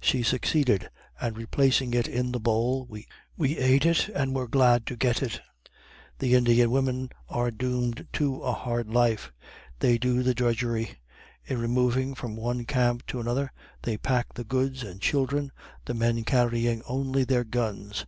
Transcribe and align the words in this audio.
She 0.00 0.22
succeeded, 0.22 0.88
and 1.20 1.36
replacing 1.36 1.92
it 1.92 2.08
in 2.08 2.32
the 2.32 2.40
bowl, 2.40 2.86
we 2.86 3.06
eat 3.38 3.84
it, 3.84 4.08
and 4.14 4.34
were 4.34 4.48
glad 4.48 4.86
to 4.86 4.96
get 4.96 5.22
it. 5.22 5.42
The 6.18 6.32
Indian 6.32 6.70
women 6.70 7.10
are 7.28 7.50
doomed 7.50 8.08
to 8.14 8.36
a 8.36 8.52
hard 8.52 8.88
life. 8.88 9.34
They 9.80 9.98
do 9.98 10.22
the 10.22 10.32
drudgery. 10.32 10.96
In 11.44 11.60
removing 11.60 12.14
from 12.14 12.36
one 12.36 12.64
camp 12.64 13.04
to 13.08 13.20
another, 13.20 13.52
they 13.82 13.98
pack 13.98 14.32
the 14.32 14.44
goods 14.44 14.82
and 14.82 14.98
children 14.98 15.52
the 15.84 15.92
men 15.92 16.24
carrying 16.24 16.80
only 16.86 17.24
their 17.24 17.44
guns. 17.44 18.06